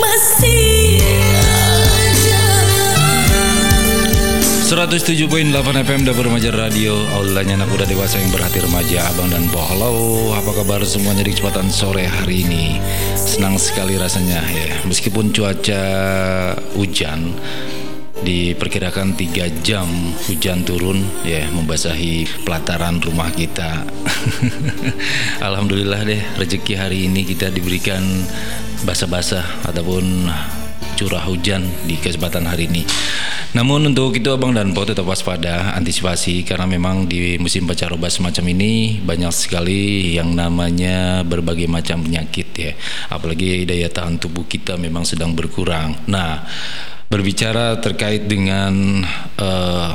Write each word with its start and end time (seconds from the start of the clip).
masih 0.00 1.00
ada 4.84 5.00
107.8 5.00 5.48
FM 5.80 6.04
Dapur 6.04 6.28
Remaja 6.28 6.52
Radio. 6.52 6.92
Aulanya 7.16 7.56
anak 7.56 7.72
muda 7.72 7.84
dewasa 7.88 8.20
yang 8.20 8.28
berhati 8.28 8.60
remaja 8.60 9.08
Abang 9.12 9.32
dan 9.32 9.48
Po. 9.48 9.64
Halo 9.64 10.32
apa 10.36 10.52
kabar 10.52 10.84
semuanya 10.84 11.24
di 11.24 11.32
kesempatan 11.32 11.72
sore 11.72 12.04
hari 12.04 12.44
ini? 12.44 12.76
Senang 13.16 13.56
sekali 13.56 13.96
rasanya 13.96 14.44
ya. 14.44 14.84
Meskipun 14.84 15.32
cuaca 15.32 15.84
hujan 16.76 17.32
Diperkirakan 18.24 19.12
3 19.20 19.60
jam 19.60 19.84
hujan 20.24 20.64
turun 20.64 21.04
ya 21.28 21.44
Membasahi 21.52 22.42
pelataran 22.48 23.04
rumah 23.04 23.28
kita 23.36 23.84
Alhamdulillah 25.48 26.08
deh 26.08 26.22
rezeki 26.40 26.74
hari 26.80 26.98
ini 27.04 27.28
kita 27.28 27.52
diberikan 27.52 28.00
basah-basah 28.88 29.68
Ataupun 29.68 30.32
curah 30.94 31.26
hujan 31.26 31.66
di 31.84 31.98
kesempatan 31.98 32.46
hari 32.46 32.70
ini. 32.70 32.86
Namun 33.54 33.94
untuk 33.94 34.14
itu 34.18 34.30
Abang 34.34 34.54
dan 34.54 34.74
Po 34.74 34.82
tetap 34.82 35.06
waspada, 35.06 35.74
antisipasi 35.78 36.42
karena 36.42 36.66
memang 36.66 37.06
di 37.06 37.38
musim 37.38 37.66
pancaroba 37.66 38.10
semacam 38.10 38.50
ini 38.50 38.98
banyak 39.02 39.30
sekali 39.30 40.14
yang 40.18 40.34
namanya 40.34 41.22
berbagai 41.22 41.70
macam 41.70 42.02
penyakit 42.02 42.48
ya. 42.54 42.72
Apalagi 43.10 43.62
daya 43.62 43.86
tahan 43.90 44.18
tubuh 44.18 44.46
kita 44.46 44.74
memang 44.74 45.06
sedang 45.06 45.34
berkurang. 45.38 45.94
Nah, 46.10 46.42
berbicara 47.14 47.78
terkait 47.78 48.26
dengan 48.26 49.06
eh, 49.38 49.92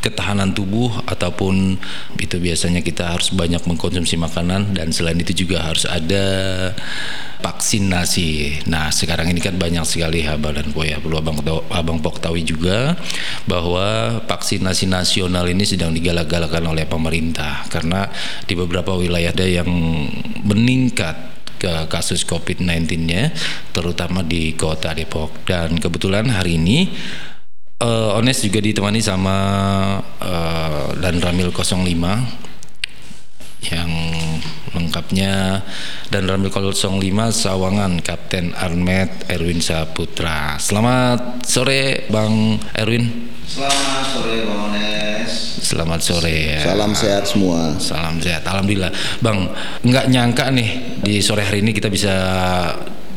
ketahanan 0.00 0.56
tubuh 0.56 0.88
ataupun 1.04 1.76
itu 2.16 2.36
biasanya 2.40 2.80
kita 2.80 3.12
harus 3.12 3.34
banyak 3.34 3.60
mengkonsumsi 3.68 4.16
makanan 4.16 4.72
dan 4.72 4.94
selain 4.94 5.20
itu 5.20 5.44
juga 5.44 5.68
harus 5.68 5.84
ada 5.84 6.24
vaksinasi. 7.44 8.64
Nah, 8.70 8.88
sekarang 8.88 9.30
ini 9.30 9.44
kan 9.44 9.60
banyak 9.60 9.84
sekali 9.84 10.24
abang 10.24 10.56
dan 10.56 10.72
ya. 10.72 10.98
Perlu 10.98 11.20
abang 11.20 11.38
abang 11.70 11.98
pok 12.00 12.18
ketahui 12.18 12.42
juga 12.46 12.96
bahwa 13.44 14.18
vaksinasi 14.24 14.88
nasional 14.88 15.44
ini 15.50 15.68
sedang 15.68 15.92
digalak-galakan 15.92 16.72
oleh 16.72 16.88
pemerintah 16.88 17.68
karena 17.68 18.08
di 18.48 18.54
beberapa 18.56 18.96
wilayah 18.96 19.30
ada 19.30 19.46
yang 19.46 19.68
meningkat 20.46 21.37
kasus 21.90 22.24
COVID-19-nya 22.24 23.34
terutama 23.74 24.22
di 24.22 24.54
kota 24.54 24.94
Depok. 24.94 25.44
Dan 25.44 25.78
kebetulan 25.78 26.30
hari 26.30 26.56
ini 26.56 26.88
eh 27.78 28.10
Ones 28.18 28.42
juga 28.42 28.58
ditemani 28.58 28.98
sama 28.98 29.36
eh, 30.18 30.88
dan 30.98 31.22
Ramil 31.22 31.54
05 31.54 32.48
yang 33.58 33.90
lengkapnya 34.98 35.62
dan 36.10 36.26
Ramil 36.26 36.50
05 36.50 36.74
Sawangan 37.30 38.02
Kapten 38.02 38.50
Armet 38.58 39.30
Erwin 39.30 39.62
Saputra. 39.62 40.58
Selamat 40.58 41.46
sore 41.46 42.10
Bang 42.10 42.58
Erwin. 42.74 43.30
Selamat 43.46 44.04
sore 44.10 44.42
Bang 44.42 44.60
Ones. 44.74 45.30
Selamat 45.62 46.00
sore 46.02 46.34
ya. 46.34 46.60
Salam 46.66 46.90
sehat 46.98 47.30
semua. 47.30 47.78
Salam 47.78 48.18
sehat, 48.18 48.42
alhamdulillah. 48.42 48.90
Bang, 49.22 49.54
nggak 49.86 50.10
nyangka 50.10 50.50
nih 50.50 50.98
di 50.98 51.22
sore 51.22 51.46
hari 51.46 51.62
ini 51.62 51.70
kita 51.70 51.86
bisa 51.86 52.14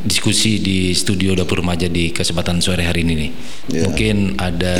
diskusi 0.06 0.62
di 0.62 0.94
studio 0.94 1.34
dapur 1.34 1.66
remaja 1.66 1.90
di 1.90 2.14
kesempatan 2.14 2.62
sore 2.62 2.86
hari 2.86 3.02
ini 3.02 3.12
nih. 3.18 3.30
Ya. 3.74 3.82
Mungkin 3.90 4.38
ada 4.38 4.78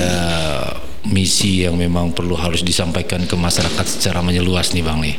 misi 1.03 1.67
yang 1.67 1.75
memang 1.75 2.15
perlu 2.15 2.39
harus 2.39 2.63
disampaikan 2.63 3.27
ke 3.27 3.35
masyarakat 3.35 3.83
secara 3.83 4.23
menyeluas 4.23 4.71
nih 4.71 4.85
Bang 4.87 5.03
nih. 5.03 5.19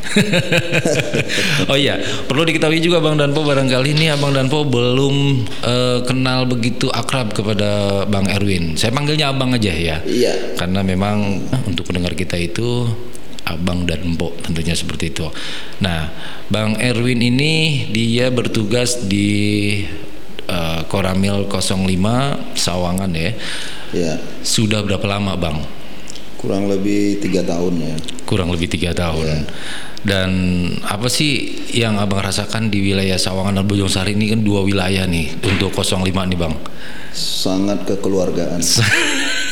oh 1.72 1.76
iya, 1.76 2.00
perlu 2.24 2.48
diketahui 2.48 2.80
juga 2.80 3.04
Bang 3.04 3.20
Danpo 3.20 3.44
barangkali 3.44 3.92
ini 3.92 4.08
Abang 4.08 4.32
Danpo 4.32 4.64
belum 4.64 5.44
eh, 5.60 6.00
kenal 6.08 6.48
begitu 6.48 6.88
akrab 6.88 7.36
kepada 7.36 8.04
Bang 8.08 8.32
Erwin. 8.32 8.80
Saya 8.80 8.96
panggilnya 8.96 9.36
Abang 9.36 9.52
aja 9.52 9.76
ya 9.76 10.00
Iya. 10.08 10.56
karena 10.56 10.80
memang 10.88 11.44
untuk 11.68 11.92
pendengar 11.92 12.16
kita 12.16 12.40
itu 12.40 12.88
abang 13.44 13.84
dan 13.84 14.16
mbok 14.16 14.40
tentunya 14.40 14.72
seperti 14.72 15.12
itu. 15.12 15.28
Nah, 15.84 16.08
Bang 16.48 16.80
Erwin 16.80 17.20
ini 17.20 17.86
dia 17.92 18.32
bertugas 18.32 19.04
di 19.04 19.84
eh, 20.48 20.82
Koramil 20.88 21.44
05 21.52 22.56
Sawangan 22.56 23.12
ya. 23.12 23.36
Ya. 23.94 24.18
Sudah 24.42 24.82
berapa 24.82 25.06
lama, 25.06 25.38
Bang? 25.38 25.62
Kurang 26.42 26.68
lebih 26.68 27.24
tiga 27.24 27.46
tahun 27.46 27.74
ya. 27.80 27.96
Kurang 28.28 28.52
lebih 28.52 28.68
tiga 28.68 28.92
tahun. 28.92 29.48
Dan 30.04 30.30
apa 30.84 31.08
sih 31.08 31.64
yang 31.72 31.96
abang 31.96 32.20
rasakan 32.20 32.68
di 32.68 32.84
wilayah 32.84 33.16
Sawangan 33.16 33.64
dan 33.64 33.66
Bojong 33.70 33.88
Sari 33.88 34.12
ini 34.12 34.28
kan 34.28 34.44
dua 34.44 34.60
wilayah 34.68 35.08
nih 35.08 35.40
untuk 35.40 35.72
05 35.72 36.04
nih, 36.04 36.36
Bang. 36.36 36.60
Sangat 37.16 37.88
kekeluargaan. 37.88 38.60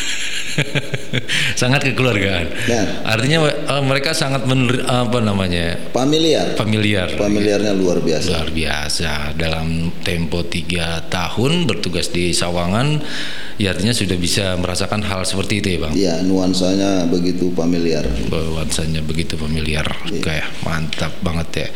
sangat 1.62 1.81
kekeluargaan. 1.84 2.47
Ya. 2.66 2.81
Artinya 3.03 3.38
eh, 3.47 3.84
mereka 3.84 4.12
sangat 4.12 4.44
mener- 4.44 4.84
apa 4.84 5.19
namanya? 5.19 5.78
Familiar. 5.91 6.56
familiar 6.56 7.07
Familiarnya 7.12 7.73
luar 7.73 8.00
biasa. 8.00 8.28
luar 8.29 8.50
biasa 8.50 9.11
dalam 9.34 9.67
tempo 10.01 10.44
tiga 10.44 11.03
tahun 11.07 11.66
bertugas 11.66 12.09
di 12.09 12.31
Sawangan 12.31 13.01
ya 13.57 13.72
artinya 13.72 13.94
sudah 13.94 14.17
bisa 14.17 14.57
merasakan 14.57 15.01
hal 15.01 15.22
seperti 15.22 15.61
itu 15.61 15.67
ya 15.69 15.79
bang 15.79 15.94
Iya, 15.94 16.16
nuansanya 16.23 17.06
begitu 17.06 17.51
familiar. 17.51 18.06
bahwasannya 18.28 19.01
begitu 19.01 19.35
familiar 19.35 19.85
kayak 20.17 20.50
mantap 20.61 21.13
banget 21.22 21.47
ya 21.56 21.69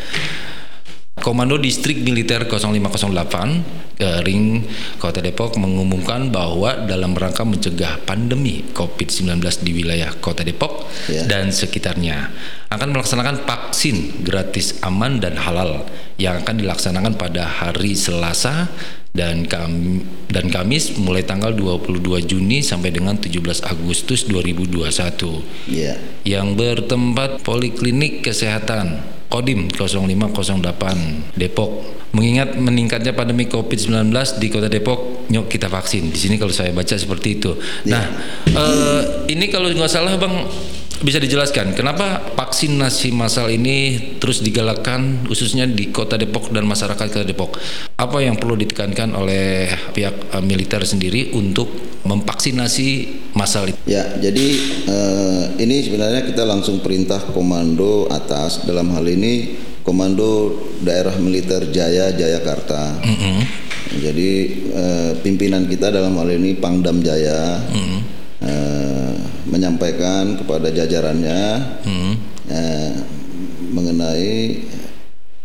Komando 1.26 1.58
Distrik 1.58 2.06
Militer 2.06 2.46
0508 2.46 3.98
eh, 3.98 4.22
Ring 4.22 4.62
Kota 5.02 5.18
Depok 5.18 5.58
mengumumkan 5.58 6.30
bahwa 6.30 6.86
dalam 6.86 7.18
rangka 7.18 7.42
mencegah 7.42 7.98
pandemi 8.06 8.62
COVID-19 8.70 9.42
di 9.66 9.74
wilayah 9.74 10.14
Kota 10.22 10.46
Depok 10.46 10.86
Ya. 11.10 11.26
dan 11.26 11.50
sekitarnya 11.50 12.30
akan 12.70 12.94
melaksanakan 12.94 13.42
vaksin 13.42 14.22
gratis 14.22 14.78
aman 14.86 15.18
dan 15.18 15.34
halal 15.34 15.82
yang 16.14 16.46
akan 16.46 16.62
dilaksanakan 16.62 17.18
pada 17.18 17.42
hari 17.42 17.98
Selasa 17.98 18.70
dan 19.16 19.48
Kam 19.48 20.04
dan 20.28 20.52
Kamis 20.52 20.92
mulai 21.00 21.24
tanggal 21.24 21.56
22 21.56 22.20
Juni 22.28 22.60
sampai 22.60 22.92
dengan 22.92 23.16
17 23.16 23.64
Agustus 23.64 24.28
2021 24.28 25.40
Iya. 25.72 25.96
yang 26.28 26.52
bertempat 26.52 27.40
Poliklinik 27.40 28.20
Kesehatan 28.20 29.16
Kodim 29.26 29.72
0508 29.74 31.34
Depok. 31.34 31.82
Mengingat 32.14 32.56
meningkatnya 32.56 33.12
pandemi 33.12 33.44
COVID-19 33.50 34.08
di 34.40 34.48
Kota 34.48 34.70
Depok, 34.70 35.28
yuk 35.28 35.50
kita 35.50 35.68
vaksin. 35.68 36.08
Di 36.14 36.16
sini 36.16 36.40
kalau 36.40 36.54
saya 36.54 36.72
baca 36.72 36.94
seperti 36.96 37.36
itu. 37.36 37.52
Nah, 37.90 38.04
eh, 38.48 39.02
ini 39.28 39.50
kalau 39.52 39.68
nggak 39.68 39.90
salah 39.90 40.16
Bang 40.16 40.46
bisa 41.04 41.20
dijelaskan 41.20 41.76
kenapa 41.76 42.32
vaksinasi 42.32 43.12
massal 43.12 43.52
ini 43.52 43.98
terus 44.16 44.40
digalakkan 44.40 45.28
khususnya 45.28 45.68
di 45.68 45.92
Kota 45.92 46.16
Depok 46.16 46.48
dan 46.54 46.64
masyarakat 46.64 47.06
Kota 47.12 47.26
Depok. 47.26 47.60
Apa 48.00 48.24
yang 48.24 48.40
perlu 48.40 48.56
ditekankan 48.56 49.12
oleh 49.12 49.68
pihak 49.92 50.32
eh, 50.32 50.42
militer 50.44 50.80
sendiri 50.88 51.36
untuk 51.36 51.68
memvaksinasi 52.06 52.88
massal 53.36 53.68
itu? 53.68 53.78
Ya, 53.84 54.16
jadi 54.16 54.46
eh, 54.88 55.44
ini 55.60 55.84
sebenarnya 55.84 56.24
kita 56.24 56.48
langsung 56.48 56.80
perintah 56.80 57.20
komando 57.34 58.08
atas 58.08 58.64
dalam 58.64 58.88
hal 58.96 59.04
ini 59.04 59.64
Komando 59.86 60.50
Daerah 60.82 61.14
Militer 61.22 61.70
Jaya 61.70 62.10
Jayakarta. 62.10 62.98
Jadi 63.96 64.30
eh, 64.74 65.12
pimpinan 65.22 65.70
kita 65.70 65.94
dalam 65.94 66.18
hal 66.18 66.26
ini 66.34 66.58
Pangdam 66.58 66.98
Jaya 67.06 67.62
eh, 67.70 68.15
menyampaikan 69.46 70.36
kepada 70.36 70.68
jajarannya 70.70 71.42
eh, 72.50 72.92
mengenai 73.70 74.62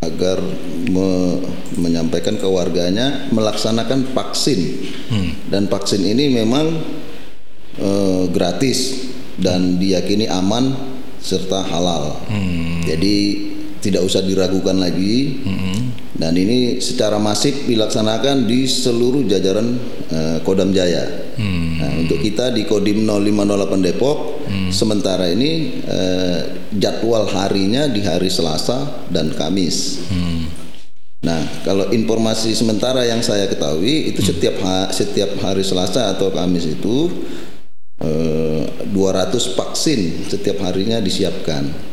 agar 0.02 0.42
me- 0.90 1.40
menyampaikan 1.78 2.34
ke 2.36 2.48
warganya 2.50 3.30
melaksanakan 3.30 4.10
vaksin 4.18 4.90
dan 5.54 5.70
vaksin 5.70 6.02
ini 6.02 6.34
memang 6.34 6.82
eh, 7.78 8.24
gratis 8.34 9.10
dan 9.38 9.78
diyakini 9.78 10.26
aman 10.26 10.74
serta 11.22 11.62
halal. 11.70 12.18
Jadi 12.82 13.18
tidak 13.82 14.06
usah 14.06 14.26
diragukan 14.26 14.78
lagi. 14.78 15.42
Dan 16.18 16.38
ini 16.38 16.78
secara 16.78 17.18
masif 17.18 17.66
dilaksanakan 17.66 18.46
di 18.46 18.70
seluruh 18.70 19.26
jajaran 19.26 19.78
eh, 20.10 20.38
Kodam 20.42 20.70
Jaya. 20.74 21.21
Nah, 21.42 21.92
untuk 21.98 22.18
kita 22.18 22.50
di 22.50 22.64
Kodim 22.64 23.02
0508 23.04 23.42
Depok, 23.82 24.18
sementara 24.70 25.26
ini 25.26 25.82
eh, 25.82 26.40
jadwal 26.72 27.26
harinya 27.28 27.86
di 27.86 28.00
hari 28.00 28.30
Selasa 28.30 29.08
dan 29.10 29.34
Kamis. 29.34 30.06
Nah, 31.22 31.38
kalau 31.62 31.90
informasi 31.90 32.52
sementara 32.52 33.06
yang 33.06 33.22
saya 33.22 33.46
ketahui 33.46 34.10
itu 34.10 34.22
setiap 34.22 34.58
ha- 34.62 34.90
setiap 34.90 35.38
hari 35.40 35.62
Selasa 35.62 36.10
atau 36.10 36.30
Kamis 36.30 36.66
itu 36.66 37.10
eh, 37.98 38.64
200 38.90 38.94
vaksin 39.54 40.00
setiap 40.28 40.62
harinya 40.62 40.98
disiapkan. 40.98 41.90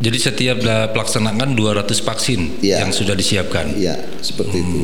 Jadi 0.00 0.16
setiap 0.16 0.58
pelaksanaan 0.90 1.52
200 1.52 2.00
vaksin 2.00 2.64
Iya. 2.64 2.80
yang 2.80 2.90
sudah 2.90 3.12
disiapkan. 3.12 3.76
Iya, 3.76 3.94
seperti 4.18 4.58
itu. 4.58 4.82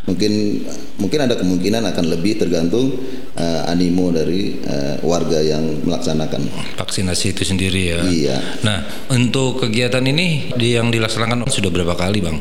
mungkin 0.00 0.64
mungkin 0.98 1.20
ada 1.22 1.38
kemungkinan 1.38 1.86
akan 1.86 2.04
lebih 2.10 2.34
tergantung 2.34 2.98
eh, 3.40 3.60
animo 3.66 4.12
dari 4.12 4.60
eh, 4.60 5.00
warga 5.00 5.40
yang 5.40 5.80
melaksanakan. 5.80 6.76
Vaksinasi 6.76 7.32
itu 7.32 7.42
sendiri 7.42 7.82
ya. 7.88 8.00
Iya. 8.04 8.36
Nah, 8.60 8.84
untuk 9.08 9.64
kegiatan 9.64 10.04
ini 10.04 10.52
di- 10.52 10.76
yang 10.76 10.92
dilaksanakan 10.92 11.48
sudah 11.48 11.72
berapa 11.72 11.96
kali, 11.96 12.20
Bang? 12.20 12.36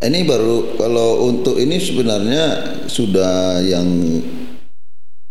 Ini 0.00 0.24
baru 0.24 0.80
kalau 0.80 1.28
untuk 1.28 1.60
ini 1.60 1.76
sebenarnya 1.76 2.44
sudah 2.88 3.60
yang 3.60 3.84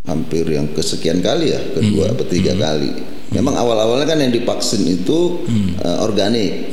hampir 0.06 0.46
yang 0.46 0.70
kesekian 0.72 1.22
kali 1.22 1.54
ya, 1.54 1.62
kedua 1.74 2.14
atau 2.14 2.26
tiga 2.26 2.54
kali. 2.54 2.94
Memang 3.30 3.54
awal-awalnya 3.54 4.10
kan 4.10 4.18
yang 4.18 4.34
divaksin 4.34 4.86
itu 4.86 5.46
eh, 5.78 5.98
organik. 6.02 6.70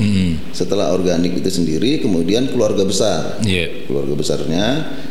Setelah 0.52 0.92
organik 0.92 1.36
itu 1.36 1.48
sendiri, 1.52 2.00
kemudian 2.00 2.48
keluarga 2.48 2.84
besar. 2.84 3.40
Iya. 3.40 3.84
keluarga 3.84 4.12
besarnya. 4.12 4.64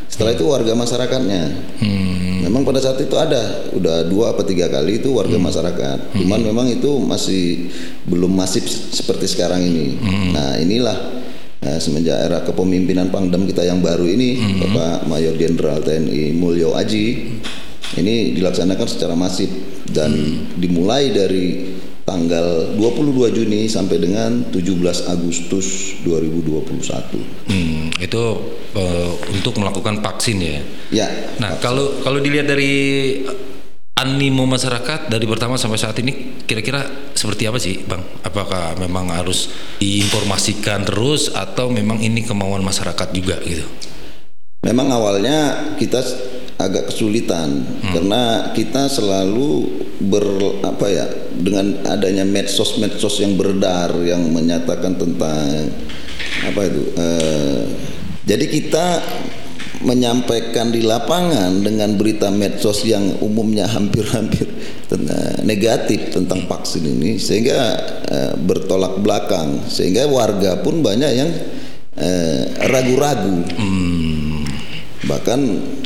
Setelah 0.05 0.33
itu 0.33 0.45
warga 0.45 0.73
masyarakatnya. 0.73 1.43
Memang 2.55 2.71
pada 2.71 2.79
saat 2.79 2.95
itu 3.03 3.11
ada, 3.19 3.67
udah 3.75 4.07
dua 4.07 4.31
apa 4.31 4.47
tiga 4.47 4.71
kali 4.71 5.03
itu 5.03 5.11
warga 5.11 5.35
masyarakat. 5.35 6.15
Cuman 6.15 6.39
memang 6.39 6.71
itu 6.71 6.87
masih 7.03 7.67
belum 8.07 8.31
masif 8.31 8.63
seperti 8.95 9.27
sekarang 9.27 9.59
ini. 9.59 9.99
Nah 10.31 10.55
inilah 10.55 10.95
eh, 11.59 11.75
semenjak 11.83 12.15
era 12.15 12.47
kepemimpinan 12.47 13.11
Pangdam 13.11 13.43
kita 13.43 13.59
yang 13.67 13.83
baru 13.83 14.07
ini, 14.07 14.39
Bapak 14.63 15.03
Mayor 15.03 15.35
Jenderal 15.35 15.83
TNI 15.83 16.31
Mulyo 16.31 16.79
Aji, 16.79 17.35
ini 17.99 18.31
dilaksanakan 18.39 18.87
secara 18.87 19.19
masif 19.19 19.51
dan 19.91 20.15
dimulai 20.55 21.11
dari 21.11 21.75
tanggal 22.07 22.77
22 22.79 23.35
Juni 23.35 23.67
sampai 23.67 23.99
dengan 23.99 24.47
17 24.47 25.11
Agustus 25.11 25.99
2021. 26.07 27.51
Hmm, 27.51 27.74
itu 28.05 28.23
eh, 28.77 29.09
untuk 29.33 29.57
melakukan 29.57 29.99
vaksin 29.99 30.37
ya. 30.39 30.59
Ya, 30.93 31.07
Nah, 31.41 31.57
kalau 31.59 31.99
kalau 32.05 32.21
dilihat 32.21 32.47
dari 32.47 32.73
animo 33.95 34.43
masyarakat 34.43 35.07
dari 35.07 35.23
pertama 35.23 35.55
sampai 35.55 35.79
saat 35.79 35.95
ini 36.03 36.43
kira-kira 36.43 36.83
seperti 37.15 37.47
apa 37.49 37.57
sih, 37.57 37.81
Bang? 37.87 38.03
Apakah 38.21 38.75
memang 38.77 39.09
harus 39.09 39.51
diinformasikan 39.79 40.83
terus 40.83 41.31
atau 41.31 41.71
memang 41.71 42.03
ini 42.03 42.21
kemauan 42.21 42.61
masyarakat 42.61 43.07
juga 43.15 43.39
gitu? 43.43 43.65
Memang 44.65 44.89
awalnya 44.89 45.71
kita 45.77 46.01
agak 46.55 46.89
kesulitan 46.89 47.67
karena 47.91 48.49
kita 48.55 48.87
selalu 48.87 49.67
ber 50.07 50.23
apa 50.63 50.87
ya 50.87 51.05
dengan 51.35 51.83
adanya 51.83 52.23
medsos-medsos 52.23 53.19
yang 53.19 53.35
beredar 53.35 53.91
yang 54.07 54.23
menyatakan 54.31 54.95
tentang 54.95 55.69
apa 56.47 56.61
itu 56.63 56.81
eh, 56.95 57.63
jadi 58.25 58.45
kita 58.49 58.85
menyampaikan 59.85 60.73
di 60.73 60.81
lapangan 60.81 61.61
dengan 61.61 61.93
berita 61.93 62.33
medsos 62.33 62.81
yang 62.81 63.21
umumnya 63.21 63.69
hampir-hampir 63.69 64.49
negatif 65.45 66.09
tentang 66.09 66.49
vaksin 66.49 66.89
ini 66.89 67.21
sehingga 67.21 67.59
eh, 68.09 68.33
bertolak 68.33 68.97
belakang. 69.01 69.61
Sehingga 69.69 70.09
warga 70.09 70.57
pun 70.65 70.81
banyak 70.81 71.11
yang 71.13 71.29
eh, 72.01 72.49
ragu-ragu. 72.65 73.45
Bahkan 75.05 75.39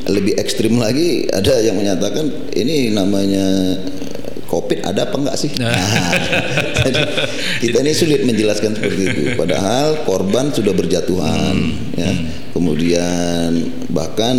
lebih 0.08 0.40
ekstrim 0.40 0.80
lagi 0.80 1.28
ada 1.28 1.60
yang 1.60 1.76
menyatakan 1.76 2.56
ini 2.56 2.96
namanya 2.96 3.76
COVID 4.50 4.82
ada 4.82 5.06
apa 5.06 5.16
enggak 5.16 5.38
sih? 5.38 5.52
Nah, 5.62 5.70
jadi 6.82 7.02
kita 7.62 7.78
ini 7.80 7.92
sulit 7.92 8.22
menjelaskan 8.24 8.74
seperti 8.74 9.02
itu. 9.06 9.22
Padahal 9.36 10.02
korban 10.04 10.50
sudah 10.50 10.74
berjatuhan, 10.74 11.56
ya. 11.94 12.12
Kemudian 12.52 13.50
bahkan 13.88 14.36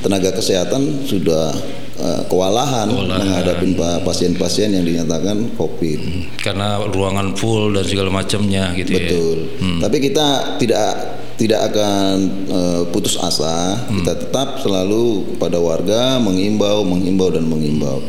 tenaga 0.00 0.32
kesehatan 0.32 1.04
sudah 1.04 1.54
eh, 1.94 2.22
kewalahan, 2.26 2.88
menghadapi 2.90 3.74
pa- 3.74 4.00
pasien-pasien 4.02 4.72
yang 4.72 4.82
dinyatakan 4.82 5.54
COVID. 5.54 6.00
Karena 6.38 6.82
ruangan 6.82 7.32
full 7.34 7.72
dan 7.72 7.84
segala 7.84 8.10
macamnya 8.10 8.74
gitu 8.74 8.90
ya. 8.90 8.98
Betul. 8.98 9.36
Tapi 9.78 9.96
kita 10.00 10.26
tidak 10.58 10.90
tidak 11.36 11.72
akan 11.72 12.12
eh, 12.48 12.82
putus 12.92 13.16
asa. 13.18 13.76
Kita 13.88 14.12
tetap 14.16 14.60
selalu 14.60 15.36
pada 15.36 15.58
warga 15.58 16.20
mengimbau, 16.20 16.84
mengimbau 16.84 17.28
dan 17.32 17.44
mengimbau. 17.48 18.02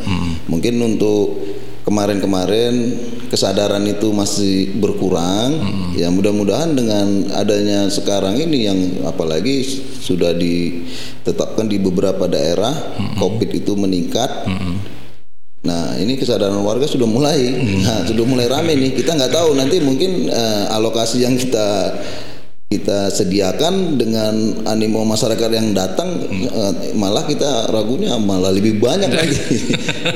Mungkin 0.48 0.74
untuk 0.80 1.40
kemarin-kemarin 1.84 2.96
kesadaran 3.28 3.84
itu 3.84 4.08
masih 4.10 4.72
berkurang. 4.80 5.60
Ya 5.94 6.08
mudah-mudahan 6.10 6.72
dengan 6.74 7.28
adanya 7.36 7.86
sekarang 7.92 8.40
ini 8.40 8.58
yang 8.66 8.78
apalagi 9.04 9.62
sudah 10.00 10.32
ditetapkan 10.34 11.68
di 11.68 11.78
beberapa 11.78 12.24
daerah 12.26 12.72
COVID 13.20 13.50
itu 13.52 13.72
meningkat. 13.76 14.48
Nah 15.64 15.96
ini 15.96 16.20
kesadaran 16.20 16.60
warga 16.60 16.84
sudah 16.84 17.08
mulai, 17.08 17.56
nah, 17.80 18.04
sudah 18.04 18.24
mulai 18.28 18.52
rame 18.52 18.76
nih. 18.76 19.00
Kita 19.00 19.16
nggak 19.16 19.32
tahu 19.32 19.56
nanti 19.56 19.80
mungkin 19.80 20.28
eh, 20.28 20.64
alokasi 20.76 21.24
yang 21.24 21.40
kita 21.40 21.88
kita 22.74 23.06
sediakan 23.14 23.94
dengan 23.94 24.34
animo 24.66 25.06
masyarakat 25.06 25.46
yang 25.54 25.70
datang 25.70 26.26
eh, 26.26 26.90
malah 26.98 27.22
kita 27.22 27.70
ragunya 27.70 28.18
malah 28.18 28.50
lebih 28.50 28.82
banyak 28.82 29.10
lagi. 29.18 29.38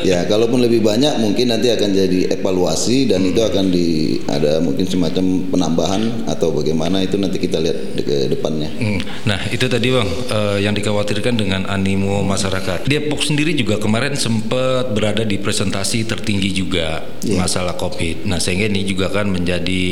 ya 0.02 0.26
kalaupun 0.26 0.58
lebih 0.58 0.82
banyak 0.82 1.22
mungkin 1.22 1.54
nanti 1.54 1.70
akan 1.70 1.94
jadi 1.94 2.34
evaluasi 2.34 3.06
dan 3.06 3.22
itu 3.22 3.38
akan 3.38 3.70
di 3.70 4.18
ada 4.26 4.58
mungkin 4.58 4.90
semacam 4.90 5.46
penambahan 5.54 6.02
atau 6.26 6.50
bagaimana 6.50 7.06
itu 7.06 7.14
nanti 7.14 7.38
kita 7.38 7.62
lihat 7.62 7.78
di- 7.94 8.02
ke 8.08 8.16
depannya. 8.26 8.72
Hmm. 8.74 8.98
Nah 9.28 9.38
itu 9.54 9.70
tadi 9.70 9.94
bang 9.94 10.08
eh, 10.10 10.58
yang 10.66 10.74
dikhawatirkan 10.74 11.38
dengan 11.38 11.62
animo 11.70 12.26
masyarakat. 12.26 12.90
Depok 12.90 13.22
sendiri 13.22 13.54
juga 13.54 13.78
kemarin 13.78 14.18
sempat 14.18 14.90
berada 14.90 15.22
di 15.22 15.38
presentasi 15.38 16.02
tertinggi 16.08 16.50
juga 16.50 17.06
masalah 17.38 17.78
COVID. 17.78 18.26
Nah 18.26 18.42
sehingga 18.42 18.66
ini 18.66 18.82
juga 18.82 19.14
kan 19.14 19.30
menjadi 19.30 19.82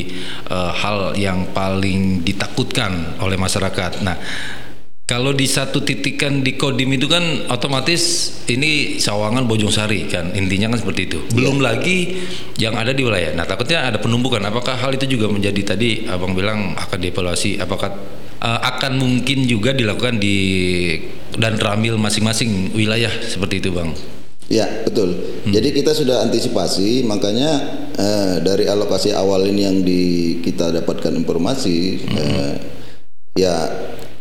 eh, 0.50 0.72
hal 0.74 1.14
yang 1.14 1.46
paling 1.54 2.26
ditakutkan 2.26 2.55
oleh 3.20 3.36
masyarakat. 3.36 4.00
Nah 4.00 4.16
kalau 5.06 5.30
di 5.30 5.46
satu 5.46 5.86
titik 5.86 6.18
kan 6.18 6.42
di 6.42 6.58
Kodim 6.58 6.90
itu 6.90 7.06
kan 7.06 7.22
otomatis 7.46 8.34
ini 8.50 8.98
Sawangan 8.98 9.46
Bojong 9.46 9.70
Sari 9.70 10.10
kan 10.10 10.34
intinya 10.34 10.74
kan 10.74 10.82
seperti 10.82 11.06
itu. 11.06 11.18
Belum 11.30 11.62
lagi 11.62 12.26
yang 12.58 12.74
ada 12.74 12.90
di 12.90 13.06
wilayah. 13.06 13.30
Nah 13.38 13.46
takutnya 13.46 13.86
ada 13.86 14.02
penumpukan. 14.02 14.42
Apakah 14.42 14.74
hal 14.74 14.98
itu 14.98 15.06
juga 15.14 15.30
menjadi 15.30 15.62
tadi 15.62 16.10
abang 16.10 16.34
bilang 16.34 16.74
akan 16.74 16.98
dievaluasi? 16.98 17.62
Apakah 17.62 17.94
eh, 18.42 18.60
akan 18.66 18.98
mungkin 18.98 19.46
juga 19.46 19.70
dilakukan 19.70 20.18
di 20.18 20.36
dan 21.38 21.54
ramil 21.54 21.94
masing-masing 22.02 22.74
wilayah 22.74 23.12
seperti 23.22 23.62
itu 23.62 23.70
bang? 23.70 23.94
Ya 24.46 24.86
betul. 24.86 25.42
Jadi 25.46 25.74
kita 25.74 25.90
sudah 25.90 26.22
antisipasi, 26.22 27.02
makanya 27.02 27.50
eh, 27.98 28.34
dari 28.42 28.70
alokasi 28.70 29.10
awal 29.10 29.42
ini 29.50 29.62
yang 29.66 29.78
di 29.82 30.02
kita 30.38 30.70
dapatkan 30.70 31.18
informasi, 31.18 31.78
eh, 32.14 32.54
ya 33.34 33.54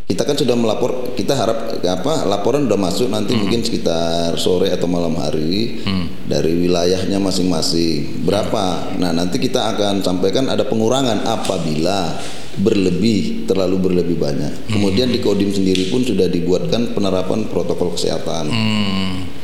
kita 0.05 0.21
kan 0.21 0.37
sudah 0.37 0.53
melapor, 0.57 1.13
kita 1.17 1.33
harap 1.33 1.81
apa 1.81 2.29
laporan 2.29 2.69
sudah 2.69 2.77
masuk 2.77 3.07
nanti 3.09 3.33
mungkin 3.33 3.65
sekitar 3.65 4.37
sore 4.37 4.69
atau 4.69 4.85
malam 4.85 5.17
hari 5.17 5.81
dari 6.29 6.57
wilayahnya 6.57 7.17
masing-masing. 7.21 8.25
Berapa. 8.25 8.97
Nah 9.01 9.13
nanti 9.13 9.37
kita 9.41 9.77
akan 9.77 10.05
sampaikan 10.05 10.49
ada 10.49 10.65
pengurangan 10.65 11.25
apabila 11.25 12.17
berlebih 12.59 13.47
terlalu 13.49 13.89
berlebih 13.89 14.17
banyak. 14.19 14.71
Kemudian 14.71 15.11
di 15.11 15.19
Kodim 15.19 15.51
sendiri 15.51 15.91
pun 15.91 16.03
sudah 16.03 16.31
dibuatkan 16.31 16.95
penerapan 16.95 17.47
protokol 17.51 17.95
kesehatan. 17.95 18.47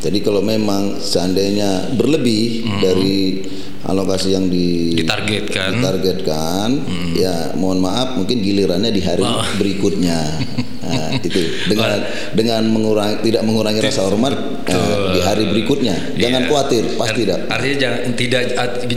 Jadi 0.01 0.20
kalau 0.24 0.41
memang 0.41 0.98
seandainya 0.98 1.94
berlebih 1.94 2.65
dari 2.82 3.44
alokasi 3.82 4.34
yang 4.34 4.46
di 4.48 4.94
Ditargetkan. 4.94 5.78
ditargetkan, 5.78 6.70
ya 7.16 7.54
mohon 7.56 7.82
maaf 7.82 8.14
mungkin 8.16 8.40
gilirannya 8.40 8.90
di 8.90 9.02
hari 9.02 9.26
berikutnya. 9.62 10.20
Nah, 10.82 11.08
itu 11.16 11.40
dengan 11.72 12.04
dengan 12.36 12.62
mengurangi 12.68 13.24
tidak 13.24 13.48
mengurangi 13.48 13.80
rasa 13.80 14.04
hormat 14.04 14.34
eh, 14.68 14.98
di 15.16 15.20
hari 15.24 15.48
berikutnya. 15.48 15.96
Jangan 16.20 16.42
Iya. 16.44 16.50
khawatir, 16.52 16.84
pasti 17.00 17.16
tidak. 17.24 17.40
Artinya 17.48 17.78
jangan 17.80 18.00
tidak 18.12 18.42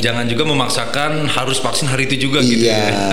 jangan 0.03 0.25
juga 0.27 0.43
memaksakan 0.43 1.11
harus 1.31 1.63
vaksin 1.63 1.87
hari 1.87 2.11
itu 2.11 2.27
juga 2.27 2.43
gitu 2.43 2.67
Iya, 2.67 2.83
ya. 2.83 3.05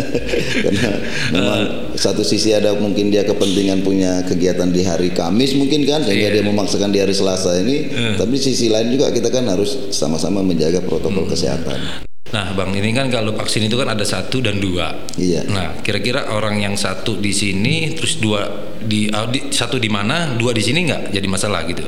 karena 0.64 0.90
memang 1.30 1.60
satu 1.92 2.24
sisi 2.24 2.50
ada 2.50 2.72
mungkin 2.72 3.12
dia 3.12 3.20
kepentingan 3.22 3.84
punya 3.84 4.24
kegiatan 4.24 4.72
di 4.72 4.80
hari 4.80 5.12
Kamis 5.12 5.52
mungkin 5.52 5.84
kan 5.84 6.00
sehingga 6.00 6.32
dia 6.32 6.40
memaksakan 6.40 6.88
di 6.88 7.04
hari 7.04 7.12
Selasa 7.12 7.60
ini. 7.60 7.90
Tapi 8.16 8.34
sisi 8.36 8.72
lain 8.72 8.88
juga 8.90 9.12
kita 9.12 9.28
kan 9.28 9.44
harus 9.44 9.92
sama-sama 9.92 10.40
menjaga 10.40 10.79
protokol 10.82 11.24
kesehatan. 11.26 12.08
Nah, 12.30 12.54
Bang, 12.54 12.70
ini 12.70 12.94
kan 12.94 13.10
kalau 13.10 13.34
vaksin 13.34 13.66
itu 13.66 13.74
kan 13.74 13.90
ada 13.90 14.06
satu 14.06 14.38
dan 14.38 14.62
dua. 14.62 14.94
Iya. 15.18 15.42
Nah, 15.44 15.82
kira-kira 15.82 16.30
orang 16.30 16.62
yang 16.62 16.78
satu 16.78 17.18
di 17.18 17.34
sini, 17.34 17.90
terus 17.90 18.16
dua 18.16 18.46
di, 18.78 19.10
ah, 19.10 19.26
di- 19.26 19.50
satu 19.50 19.76
di 19.76 19.90
mana, 19.90 20.38
dua 20.38 20.54
di 20.54 20.62
sini 20.62 20.86
nggak 20.86 21.10
jadi 21.10 21.26
masalah 21.26 21.66
gitu? 21.66 21.82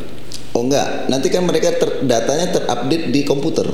Oh 0.53 0.67
enggak, 0.67 1.07
nanti 1.07 1.31
kan 1.31 1.47
mereka 1.47 1.71
ter- 1.73 2.03
datanya 2.03 2.51
terupdate 2.51 3.09
di 3.09 3.23
komputer. 3.23 3.65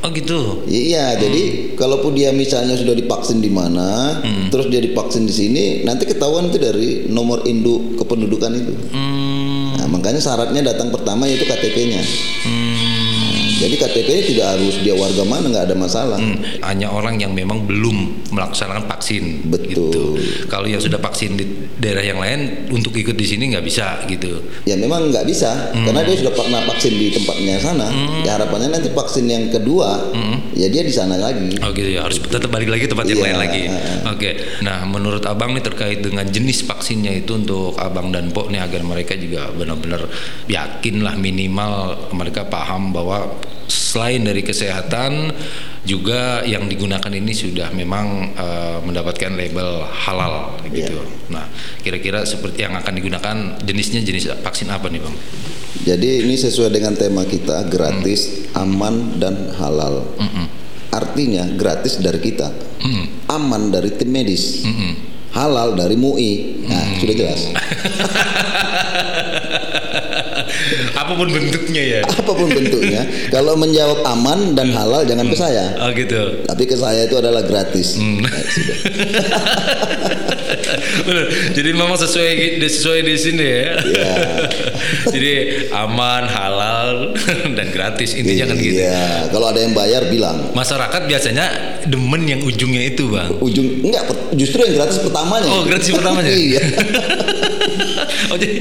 Oh 0.00 0.08
gitu. 0.10 0.64
Iya, 0.64 1.16
jadi 1.16 1.42
kalaupun 1.74 2.12
dia 2.12 2.30
misalnya 2.30 2.72
sudah 2.72 2.92
divaksin 2.92 3.40
di 3.40 3.48
mana, 3.48 4.20
terus 4.48 4.68
dia 4.68 4.80
divaksin 4.80 5.24
di 5.24 5.32
sini, 5.32 5.64
nanti 5.82 6.04
ketahuan 6.04 6.48
itu 6.48 6.56
dari 6.56 6.88
nomor 7.06 7.44
induk 7.44 7.96
kependudukan 7.96 8.52
itu. 8.54 8.72
Hmm, 8.92 9.76
Nah, 9.76 9.88
makanya 9.90 10.20
syaratnya 10.20 10.60
datang 10.62 10.88
pertama 10.88 11.24
yaitu 11.24 11.44
KTP-nya. 11.44 12.00
hmm, 12.44 12.69
Jadi 13.60 13.74
KTP-nya 13.76 14.22
tidak 14.24 14.46
harus 14.56 14.74
dia 14.80 14.96
warga 14.96 15.20
mana, 15.22 15.46
nggak 15.46 15.64
ada 15.68 15.76
masalah. 15.76 16.16
hmm. 16.16 16.64
Hanya 16.64 16.88
orang 16.88 17.20
yang 17.20 17.30
memang 17.30 17.68
belum 17.68 18.24
melaksanakan 18.32 18.88
vaksin. 18.88 19.44
Betul. 19.46 19.68
Gitu. 19.68 19.92
Kalau 20.48 20.64
yang 20.64 20.80
sudah 20.80 20.96
vaksin 20.96 21.36
di 21.36 21.44
daerah 21.76 22.00
yang 22.00 22.16
lain 22.16 22.66
untuk 22.72 22.96
ikut 22.96 23.12
di 23.12 23.26
sini 23.28 23.52
nggak 23.52 23.60
bisa 23.62 24.00
gitu. 24.08 24.40
Ya 24.64 24.74
memang 24.74 25.12
nggak 25.12 25.28
bisa, 25.28 25.72
karena 25.76 26.00
dia 26.02 26.16
sudah 26.16 26.32
pernah 26.32 26.64
vaksin 26.64 26.96
di 26.96 27.12
tempatnya 27.12 27.60
sana. 27.60 27.88
Ya 28.24 28.40
harapannya 28.40 28.72
nanti 28.72 28.88
vaksin 28.90 29.28
yang 29.28 29.52
kedua, 29.52 30.08
ya 30.56 30.66
dia 30.66 30.80
di 30.80 30.92
sana 30.92 31.20
lagi. 31.20 31.60
Oh 31.60 31.70
gitu 31.70 31.90
ya 31.90 32.04
harus 32.04 32.16
tetap 32.16 32.48
balik 32.48 32.72
lagi 32.72 32.88
tempat 32.88 33.04
yang 33.06 33.20
Iya. 33.20 33.26
lain 33.28 33.38
lagi. 33.38 33.62
Oke. 34.08 34.30
Nah 34.64 34.88
menurut 34.88 35.20
abang 35.24 35.52
nih 35.52 35.60
terkait 35.60 36.00
dengan 36.00 36.24
jenis 36.24 36.64
vaksinnya 36.64 37.12
itu 37.12 37.36
untuk 37.36 37.76
abang 37.76 38.08
dan 38.08 38.32
pok 38.32 38.48
nih 38.48 38.62
agar 38.62 38.80
mereka 38.80 39.12
juga 39.14 39.52
benar-benar 39.52 40.08
yakin 40.46 41.04
lah 41.04 41.14
minimal 41.14 41.72
mereka 42.14 42.46
paham 42.46 42.90
bahwa 42.90 43.28
selain 43.90 44.22
dari 44.22 44.46
kesehatan 44.46 45.34
juga 45.82 46.46
yang 46.46 46.70
digunakan 46.70 47.10
ini 47.10 47.34
sudah 47.34 47.74
memang 47.74 48.06
eh, 48.38 48.78
mendapatkan 48.86 49.34
label 49.34 49.82
halal 49.90 50.54
gitu. 50.70 51.02
Nah 51.34 51.50
kira-kira 51.82 52.22
seperti 52.22 52.62
yang 52.62 52.78
akan 52.78 52.94
digunakan 52.94 53.36
jenisnya 53.66 54.06
jenis 54.06 54.30
vaksin 54.46 54.70
apa 54.70 54.86
nih 54.86 55.02
bang? 55.02 55.16
Jadi 55.80 56.22
ini 56.22 56.38
sesuai 56.38 56.70
dengan 56.70 56.94
tema 56.94 57.26
kita 57.26 57.66
gratis, 57.66 58.46
aman 58.54 59.18
dan 59.18 59.50
halal. 59.58 60.06
Artinya 60.90 61.46
gratis 61.54 62.02
dari 62.02 62.18
kita, 62.18 62.50
Mm-mm. 62.82 63.30
aman 63.30 63.70
dari 63.70 63.94
tim 63.94 64.10
medis, 64.10 64.66
Mm-mm. 64.66 64.98
halal 65.38 65.78
dari 65.78 65.94
MUI. 65.94 66.66
Nah 66.66 66.98
sudah 66.98 67.14
jelas. 67.14 67.46
Apa 70.94 71.12
pun 71.14 71.28
bentuknya 71.30 71.82
ya. 71.82 72.00
Apa 72.06 72.32
pun 72.32 72.48
bentuknya, 72.50 73.02
kalau 73.30 73.54
menjawab 73.56 74.04
aman 74.06 74.54
dan 74.54 74.70
halal 74.74 75.02
jangan 75.06 75.26
ke 75.28 75.36
saya. 75.36 75.76
Oh 75.80 75.90
gitu. 75.92 76.44
Tapi 76.46 76.62
ke 76.66 76.76
saya 76.76 77.06
itu 77.06 77.16
adalah 77.18 77.42
gratis. 77.44 77.98
Hmm. 77.98 78.22
Nah, 78.22 78.32
sudah. 78.50 78.76
Bener. 81.06 81.26
Jadi 81.56 81.70
memang 81.74 81.98
sesuai 81.98 82.60
sesuai 82.62 83.00
di 83.02 83.14
sini 83.16 83.46
ya. 83.46 83.74
Ya. 83.90 84.14
Jadi 85.14 85.32
aman, 85.72 86.24
halal 86.28 87.14
dan 87.56 87.66
gratis 87.72 88.14
intinya 88.14 88.52
kan 88.52 88.56
gitu. 88.58 88.82
Iya, 88.82 89.30
kalau 89.32 89.46
ada 89.50 89.60
yang 89.62 89.74
bayar 89.74 90.06
bilang. 90.08 90.52
Masyarakat 90.52 91.02
biasanya 91.06 91.46
demen 91.86 92.22
yang 92.26 92.40
ujungnya 92.44 92.82
itu, 92.86 93.10
Bang. 93.10 93.38
Ujung 93.40 93.82
enggak 93.86 94.10
justru 94.36 94.62
yang 94.64 94.74
gratis 94.76 94.98
pertamanya. 95.00 95.50
Oh, 95.50 95.62
gratis 95.66 95.88
pertamanya? 95.90 96.30
iya. 96.30 96.62
Oh, 98.30 98.38
jadi, 98.38 98.56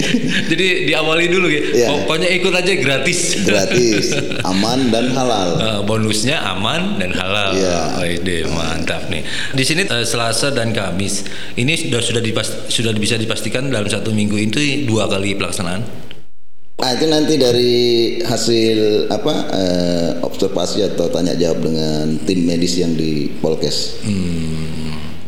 jadi 0.49 0.67
diawali 0.89 1.25
dulu 1.29 1.47
ya. 1.47 1.61
Iya. 1.61 1.87
Pokoknya 1.93 2.29
ikut 2.33 2.53
aja 2.53 2.73
gratis. 2.77 3.19
Gratis, 3.45 4.05
aman 4.51 4.89
dan 4.89 5.13
halal. 5.13 5.49
Eh, 5.57 5.79
bonusnya 5.85 6.41
aman 6.43 6.97
dan 6.97 7.13
halal. 7.13 7.55
Iya. 7.55 7.77
Oh, 8.01 8.05
ide 8.05 8.49
mantap 8.49 9.07
nih. 9.07 9.23
Di 9.53 9.63
sini 9.63 9.85
eh, 9.85 10.05
Selasa 10.05 10.49
dan 10.49 10.73
Kamis 10.73 11.25
ini 11.55 11.77
sudah 11.77 12.01
sudah 12.01 12.21
dipas- 12.21 12.67
sudah 12.69 12.91
bisa 12.97 13.15
dipastikan 13.15 13.69
dalam 13.69 13.87
satu 13.87 14.09
minggu 14.11 14.35
itu 14.37 14.59
dua 14.85 15.05
kali 15.07 15.37
pelaksanaan. 15.37 16.09
Nah 16.79 16.95
itu 16.95 17.11
nanti 17.11 17.35
dari 17.35 17.73
hasil 18.23 19.11
apa 19.11 19.33
eh, 19.51 20.09
observasi 20.23 20.87
atau 20.87 21.11
tanya 21.11 21.35
jawab 21.35 21.59
dengan 21.67 22.15
tim 22.23 22.47
medis 22.47 22.79
yang 22.79 22.95
di 22.95 23.27
Polkes. 23.43 23.99
Hmm, 24.07 24.68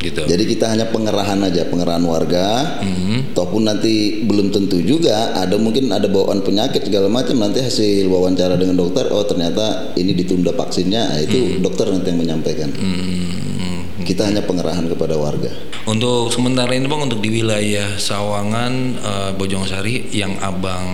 gitu. 0.01 0.25
Jadi 0.25 0.43
kita 0.49 0.73
hanya 0.73 0.89
pengerahan 0.89 1.39
aja, 1.45 1.69
pengerahan 1.69 2.03
warga. 2.03 2.81
Hmm. 2.81 3.31
Ataupun 3.31 3.69
nanti 3.69 4.25
belum 4.25 4.51
tentu 4.51 4.81
juga 4.81 5.37
ada 5.37 5.55
mungkin 5.55 5.87
ada 5.93 6.09
bawaan 6.09 6.41
penyakit 6.43 6.83
segala 6.89 7.07
macam 7.07 7.37
nanti 7.39 7.63
hasil 7.63 8.09
wawancara 8.09 8.59
dengan 8.59 8.75
dokter 8.75 9.07
oh 9.13 9.23
ternyata 9.23 9.95
ini 9.95 10.11
ditunda 10.11 10.51
vaksinnya 10.51 11.15
nah, 11.15 11.19
itu 11.21 11.61
dokter 11.61 11.87
nanti 11.87 12.11
yang 12.11 12.19
menyampaikan. 12.19 12.69
Hmm. 12.75 14.03
Kita 14.03 14.25
hanya 14.25 14.41
pengerahan 14.41 14.89
kepada 14.89 15.13
warga. 15.13 15.53
Untuk 15.85 16.33
sementara 16.33 16.73
ini 16.77 16.85
bang 16.85 17.05
untuk 17.05 17.21
di 17.21 17.29
wilayah 17.41 17.97
Sawangan 17.97 18.73
eh, 18.97 19.31
Bojongsari 19.37 20.13
yang 20.13 20.37
abang 20.41 20.85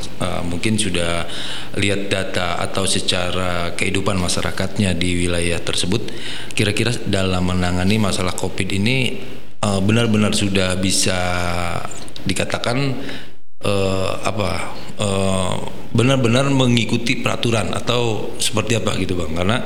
eh, 0.00 0.42
mungkin 0.44 0.76
sudah 0.76 1.28
lihat 1.74 2.06
data 2.10 2.62
atau 2.62 2.86
secara 2.86 3.74
kehidupan 3.74 4.14
masyarakatnya 4.18 4.94
di 4.94 5.26
wilayah 5.26 5.58
tersebut, 5.58 6.10
kira-kira 6.54 6.94
dalam 7.06 7.50
menangani 7.50 7.98
masalah 7.98 8.34
COVID 8.34 8.68
ini 8.74 9.18
eh, 9.58 9.80
benar-benar 9.82 10.34
sudah 10.34 10.78
bisa 10.78 11.18
dikatakan 12.24 12.78
eh, 13.64 14.12
apa 14.22 14.50
eh, 14.98 15.54
benar-benar 15.94 16.50
mengikuti 16.50 17.18
peraturan 17.18 17.74
atau 17.74 18.34
seperti 18.38 18.78
apa 18.78 18.94
gitu 18.98 19.18
bang? 19.18 19.32
Karena 19.34 19.58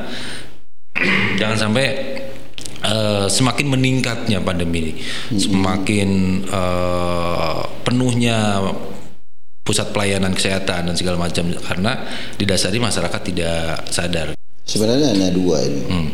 jangan 1.41 1.57
sampai 1.69 1.87
eh, 2.85 3.27
semakin 3.29 3.67
meningkatnya 3.69 4.41
pandemi 4.41 4.79
ini, 4.81 4.93
semakin 5.37 6.09
eh, 6.49 7.61
penuhnya 7.85 8.65
pusat 9.69 9.93
pelayanan 9.93 10.33
kesehatan 10.33 10.89
dan 10.89 10.97
segala 10.97 11.21
macam 11.21 11.45
karena 11.53 12.09
didasari 12.41 12.81
masyarakat 12.81 13.21
tidak 13.21 13.85
sadar. 13.93 14.33
Sebenarnya 14.65 15.13
hanya 15.13 15.29
dua 15.29 15.61
ini. 15.61 15.85
Hmm. 15.85 16.09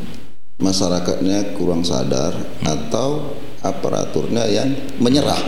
Masyarakatnya 0.58 1.54
kurang 1.54 1.86
sadar 1.86 2.34
atau 2.66 3.38
aparaturnya 3.62 4.50
yang 4.50 4.74
menyerah. 4.98 5.38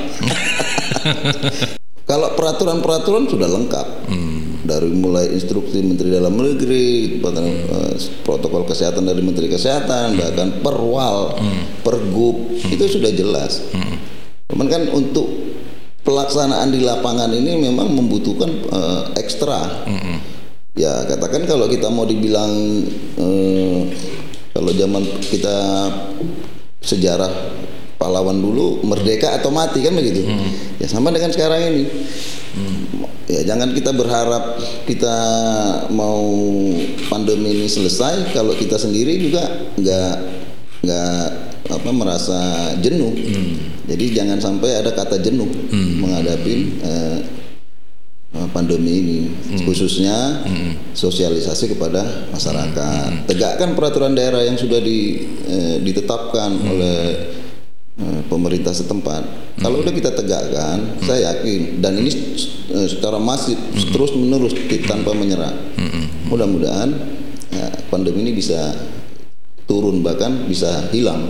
Kalau 2.10 2.38
peraturan-peraturan 2.38 3.26
sudah 3.26 3.50
lengkap. 3.50 4.06
Dari 4.66 4.90
mulai 4.90 5.30
instruksi 5.30 5.78
Menteri 5.78 6.10
Dalam 6.10 6.34
Negeri, 6.34 7.22
eh, 7.22 7.94
protokol 8.26 8.66
kesehatan 8.66 9.06
dari 9.06 9.22
Menteri 9.22 9.46
Kesehatan, 9.46 10.18
bahkan 10.18 10.58
perwal, 10.58 11.38
pergub, 11.86 12.50
itu 12.66 12.98
sudah 12.98 13.14
jelas. 13.14 13.62
Cuman 14.50 14.66
kan 14.66 14.90
untuk 14.90 15.45
pelaksanaan 16.06 16.70
di 16.70 16.86
lapangan 16.86 17.34
ini 17.34 17.58
memang 17.58 17.90
membutuhkan 17.90 18.50
eh, 18.70 19.02
ekstra. 19.18 19.82
Ya 20.76 21.02
katakan 21.08 21.48
kalau 21.50 21.66
kita 21.66 21.90
mau 21.90 22.06
dibilang 22.06 22.52
eh, 23.18 23.80
kalau 24.54 24.70
zaman 24.70 25.02
kita 25.26 25.56
sejarah 26.80 27.32
pahlawan 27.98 28.38
dulu 28.38 28.86
merdeka 28.86 29.34
atau 29.34 29.50
mati 29.50 29.82
kan 29.82 29.98
begitu. 29.98 30.22
Ya 30.78 30.86
sama 30.86 31.10
dengan 31.10 31.34
sekarang 31.34 31.60
ini. 31.74 31.84
Ya 33.26 33.42
jangan 33.42 33.74
kita 33.74 33.90
berharap 33.90 34.62
kita 34.86 35.16
mau 35.90 36.22
pandemi 37.10 37.58
ini 37.58 37.66
selesai 37.66 38.30
kalau 38.30 38.54
kita 38.54 38.78
sendiri 38.78 39.18
juga 39.18 39.42
nggak 39.74 40.14
nggak 40.86 41.20
apa 41.66 41.90
merasa 41.90 42.38
jenuh. 42.78 43.10
Jadi 43.86 44.04
jangan 44.12 44.38
sampai 44.42 44.82
ada 44.82 44.90
kata 44.90 45.22
jenuh 45.22 45.46
menghadapi 46.02 46.54
eh, 46.82 47.18
eh, 48.34 48.48
pandemi 48.50 48.92
ini. 48.98 49.20
Khususnya 49.62 50.42
sosialisasi 50.90 51.78
kepada 51.78 52.26
masyarakat. 52.34 53.30
Tegakkan 53.30 53.78
peraturan 53.78 54.18
daerah 54.18 54.42
yang 54.42 54.58
sudah 54.58 54.82
di, 54.82 55.22
eh, 55.46 55.76
ditetapkan 55.82 56.50
oleh 56.66 56.98
eh, 57.96 58.20
pemerintah 58.26 58.74
setempat. 58.74 59.22
Kalau 59.56 59.80
udah 59.80 59.92
kita 59.94 60.12
tegakkan 60.12 61.00
saya 61.06 61.32
yakin 61.32 61.80
dan 61.80 61.96
ini 61.96 62.10
eh, 62.74 62.86
secara 62.90 63.22
masif 63.22 63.56
terus 63.94 64.12
menerus 64.18 64.52
tanpa 64.84 65.14
menyerah. 65.14 65.54
Mudah-mudahan 66.26 66.90
ya, 67.54 67.66
pandemi 67.86 68.26
ini 68.26 68.32
bisa 68.34 68.74
turun 69.66 70.02
bahkan 70.02 70.46
bisa 70.46 70.90
hilang 70.94 71.26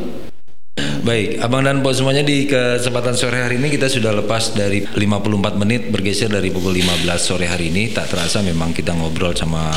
Baik, 1.06 1.38
Abang 1.38 1.62
dan 1.62 1.86
Po 1.86 1.94
semuanya 1.94 2.26
di 2.26 2.50
kesempatan 2.50 3.14
sore 3.14 3.38
hari 3.38 3.62
ini 3.62 3.70
kita 3.70 3.86
sudah 3.86 4.10
lepas 4.10 4.58
dari 4.58 4.82
54 4.82 5.54
menit 5.54 5.86
bergeser 5.86 6.26
dari 6.26 6.50
pukul 6.50 6.74
15 6.74 7.06
sore 7.22 7.46
hari 7.46 7.70
ini. 7.70 7.94
Tak 7.94 8.10
terasa 8.10 8.42
memang 8.42 8.74
kita 8.74 8.90
ngobrol 8.90 9.30
sama 9.30 9.70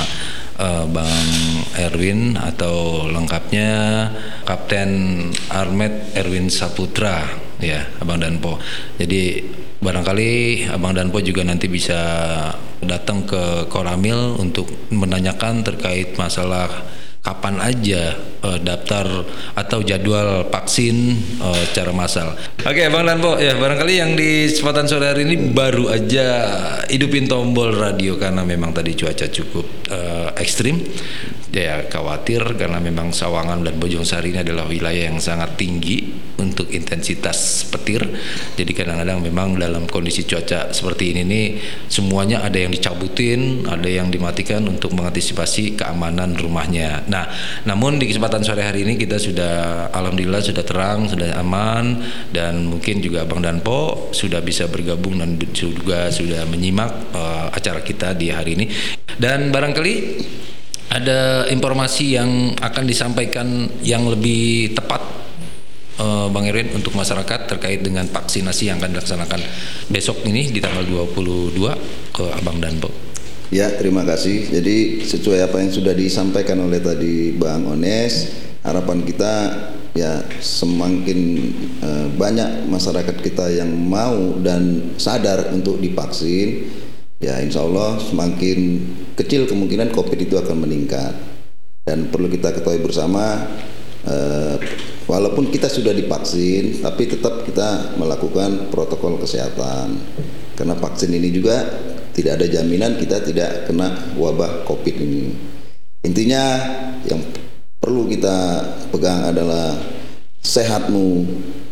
eh, 0.58 0.86
Bang 0.90 1.30
Erwin 1.78 2.34
atau 2.34 3.06
lengkapnya 3.06 3.70
Kapten 4.42 4.90
Armet 5.54 6.18
Erwin 6.18 6.50
Saputra 6.50 7.22
ya, 7.62 7.86
Abang 8.02 8.26
dan 8.26 8.42
Po. 8.42 8.58
Jadi 8.98 9.46
barangkali 9.86 10.66
Abang 10.74 10.98
dan 10.98 11.14
Po 11.14 11.22
juga 11.22 11.46
nanti 11.46 11.70
bisa 11.70 12.02
datang 12.82 13.30
ke 13.30 13.70
Koramil 13.70 14.34
untuk 14.42 14.66
menanyakan 14.90 15.62
terkait 15.62 16.18
masalah 16.18 16.98
kapan 17.20 17.60
aja 17.60 18.16
eh, 18.18 18.60
daftar 18.64 19.06
atau 19.56 19.84
jadwal 19.84 20.48
vaksin 20.48 21.20
eh, 21.40 21.64
secara 21.68 21.92
massal. 21.92 22.34
Oke, 22.64 22.88
Bang 22.88 23.06
Danpo, 23.06 23.36
ya 23.36 23.60
barangkali 23.60 23.94
yang 24.00 24.12
di 24.16 24.48
kesempatan 24.48 24.88
sore 24.88 25.12
hari 25.12 25.28
ini 25.28 25.52
baru 25.52 25.92
aja 25.92 26.28
hidupin 26.88 27.28
tombol 27.28 27.76
radio 27.76 28.16
karena 28.16 28.48
memang 28.48 28.72
tadi 28.72 28.96
cuaca 28.96 29.28
cukup 29.28 29.66
eh, 29.92 30.30
ekstrim. 30.40 30.80
ya 31.50 31.90
khawatir 31.90 32.46
karena 32.62 32.78
memang 32.78 33.10
Sawangan 33.10 33.66
dan 33.66 33.74
Bojongsari 33.82 34.30
ini 34.30 34.46
adalah 34.46 34.70
wilayah 34.70 35.10
yang 35.10 35.18
sangat 35.18 35.58
tinggi 35.58 36.29
untuk 36.40 36.72
intensitas 36.72 37.68
petir. 37.68 38.02
Jadi 38.56 38.72
kadang-kadang 38.72 39.20
memang 39.20 39.60
dalam 39.60 39.86
kondisi 39.86 40.24
cuaca 40.24 40.72
seperti 40.72 41.14
ini 41.14 41.22
nih 41.28 41.46
semuanya 41.92 42.42
ada 42.42 42.58
yang 42.58 42.72
dicabutin, 42.72 43.68
ada 43.68 43.86
yang 43.86 44.08
dimatikan 44.08 44.64
untuk 44.66 44.96
mengantisipasi 44.96 45.76
keamanan 45.76 46.40
rumahnya. 46.40 47.04
Nah, 47.12 47.28
namun 47.68 48.00
di 48.00 48.08
kesempatan 48.08 48.42
sore 48.42 48.64
hari 48.64 48.88
ini 48.88 48.96
kita 48.96 49.20
sudah 49.20 49.88
alhamdulillah 49.92 50.42
sudah 50.42 50.64
terang, 50.64 51.12
sudah 51.12 51.36
aman 51.38 52.00
dan 52.32 52.66
mungkin 52.66 53.04
juga 53.04 53.28
Bang 53.28 53.44
Danpo 53.44 54.10
sudah 54.16 54.40
bisa 54.40 54.72
bergabung 54.72 55.20
dan 55.20 55.36
juga 55.52 56.10
sudah 56.10 56.48
menyimak 56.48 57.14
uh, 57.14 57.48
acara 57.52 57.84
kita 57.84 58.16
di 58.16 58.32
hari 58.32 58.56
ini. 58.56 58.66
Dan 59.20 59.52
barangkali 59.52 59.94
ada 60.90 61.46
informasi 61.52 62.18
yang 62.18 62.56
akan 62.58 62.84
disampaikan 62.90 63.70
yang 63.86 64.10
lebih 64.10 64.74
tepat 64.74 65.02
uh, 66.00 66.28
Bang 66.32 66.48
Erwin 66.48 66.72
untuk 66.74 66.96
masyarakat 66.96 67.46
terkait 67.46 67.84
dengan 67.84 68.08
vaksinasi 68.08 68.72
yang 68.72 68.80
akan 68.80 68.96
dilaksanakan 68.96 69.40
besok 69.92 70.24
ini 70.26 70.50
di 70.50 70.64
tanggal 70.64 70.88
22 70.88 71.60
ke 72.16 72.26
Abang 72.40 72.58
Danpo. 72.58 72.90
Ya, 73.50 73.70
terima 73.76 74.06
kasih. 74.06 74.50
Jadi 74.50 75.04
sesuai 75.04 75.50
apa 75.50 75.60
yang 75.60 75.74
sudah 75.74 75.94
disampaikan 75.94 76.62
oleh 76.62 76.80
tadi 76.80 77.34
Bang 77.34 77.66
Ones, 77.66 78.30
harapan 78.62 79.02
kita 79.04 79.34
ya 79.98 80.22
semakin 80.38 81.20
uh, 81.82 82.08
banyak 82.14 82.70
masyarakat 82.70 83.16
kita 83.26 83.52
yang 83.52 83.74
mau 83.74 84.38
dan 84.40 84.94
sadar 85.02 85.50
untuk 85.52 85.82
divaksin 85.82 86.70
ya 87.20 87.36
insya 87.44 87.68
Allah 87.68 88.00
semakin 88.00 88.80
kecil 89.20 89.44
kemungkinan 89.44 89.92
COVID 89.92 90.20
itu 90.24 90.40
akan 90.40 90.64
meningkat 90.64 91.12
dan 91.84 92.08
perlu 92.08 92.32
kita 92.32 92.56
ketahui 92.56 92.80
bersama 92.80 93.44
eh, 94.08 94.56
walaupun 95.10 95.50
kita 95.50 95.66
sudah 95.66 95.90
divaksin 95.90 96.86
tapi 96.86 97.10
tetap 97.10 97.42
kita 97.42 97.98
melakukan 97.98 98.70
protokol 98.70 99.18
kesehatan. 99.18 99.98
Karena 100.54 100.76
vaksin 100.78 101.10
ini 101.16 101.34
juga 101.34 101.66
tidak 102.14 102.38
ada 102.38 102.46
jaminan 102.46 103.00
kita 103.02 103.26
tidak 103.26 103.66
kena 103.66 104.14
wabah 104.14 104.68
COVID 104.70 104.96
ini. 105.02 105.34
Intinya 106.06 106.44
yang 107.10 107.26
perlu 107.82 108.06
kita 108.06 108.62
pegang 108.94 109.34
adalah 109.34 109.74
sehatmu 110.44 111.26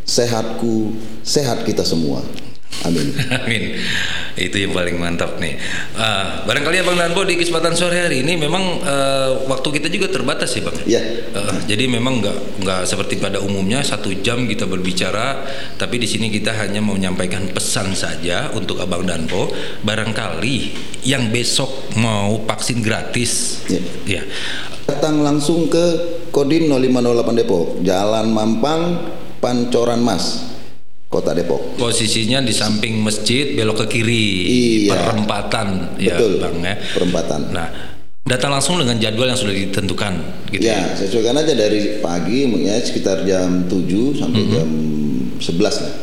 sehatku 0.07 0.95
sehat 1.19 1.67
kita 1.67 1.83
semua 1.83 2.23
Amin. 2.85 3.09
Amin. 3.41 3.63
Itu 4.37 4.61
yang 4.61 4.73
paling 4.77 5.01
mantap 5.01 5.41
nih. 5.41 5.57
Uh, 5.97 6.45
barangkali 6.45 6.77
Abang 6.85 6.97
Danpo 6.99 7.25
di 7.25 7.33
kesempatan 7.33 7.73
sore 7.73 8.05
hari 8.05 8.21
ini 8.21 8.37
memang 8.37 8.83
uh, 8.85 9.49
waktu 9.49 9.81
kita 9.81 9.89
juga 9.89 10.13
terbatas 10.13 10.53
ya 10.53 10.61
Bang. 10.61 10.77
Iya. 10.85 11.01
Uh, 11.33 11.57
jadi 11.65 11.89
memang 11.89 12.21
nggak 12.21 12.61
nggak 12.61 12.81
seperti 12.85 13.17
pada 13.17 13.41
umumnya 13.41 13.81
satu 13.81 14.13
jam 14.21 14.45
kita 14.45 14.69
berbicara, 14.69 15.41
tapi 15.81 15.97
di 15.97 16.05
sini 16.05 16.29
kita 16.29 16.53
hanya 16.53 16.83
mau 16.83 16.93
menyampaikan 16.93 17.49
pesan 17.49 17.97
saja 17.97 18.53
untuk 18.53 18.77
Abang 18.77 19.09
Danpo. 19.09 19.49
Barangkali 19.81 20.75
yang 21.01 21.33
besok 21.33 21.97
mau 21.97 22.45
vaksin 22.45 22.85
gratis, 22.85 23.63
ya. 23.65 23.81
ya. 24.05 24.21
Datang 24.87 25.19
langsung 25.19 25.67
ke 25.67 25.85
Kodim 26.31 26.71
0508 26.71 27.39
Depok, 27.43 27.65
Jalan 27.83 28.31
Mampang, 28.31 28.81
Pancoran 29.43 29.99
Mas. 29.99 30.46
Kota 31.07 31.31
Depok. 31.31 31.79
Posisinya 31.79 32.43
di 32.43 32.51
samping 32.51 32.99
masjid 32.99 33.55
belok 33.55 33.87
ke 33.87 33.99
kiri, 33.99 34.27
iya. 34.91 35.07
perempatan, 35.07 35.95
ya 35.95 36.19
Betul, 36.19 36.43
bang 36.43 36.55
ya. 36.59 36.75
Perempatan. 36.99 37.41
Nah, 37.55 37.67
datang 38.27 38.51
langsung 38.51 38.75
dengan 38.75 38.99
jadwal 38.99 39.31
yang 39.31 39.39
sudah 39.39 39.55
ditentukan. 39.55 40.13
Gitu 40.51 40.67
ya, 40.67 40.83
ya, 40.83 40.99
sesuaikan 40.99 41.39
aja 41.39 41.55
dari 41.55 42.03
pagi, 42.03 42.43
ya 42.59 42.75
sekitar 42.83 43.23
jam 43.23 43.71
7 43.71 44.19
sampai 44.19 44.41
mm 44.43 44.47
-hmm. 44.51 44.55
jam 44.59 44.69
11 45.39 45.83
lah. 45.87 45.93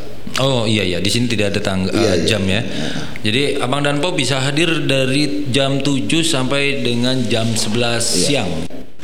Oh 0.43 0.67
iya 0.67 0.83
iya 0.83 0.99
di 0.99 1.07
sini 1.07 1.31
tidak 1.31 1.55
ada 1.55 1.61
tangga 1.63 1.95
iya, 1.95 2.19
uh, 2.19 2.19
jam 2.27 2.43
ya. 2.43 2.59
Iya. 2.59 2.91
Jadi 3.23 3.43
Abang 3.63 3.87
dan 3.87 4.03
Po 4.03 4.11
bisa 4.17 4.43
hadir 4.43 4.83
dari 4.83 5.47
jam 5.55 5.79
7 5.79 6.11
sampai 6.27 6.83
dengan 6.83 7.23
jam 7.31 7.47
11 7.55 7.71
iya. 7.71 8.01
siang. 8.03 8.51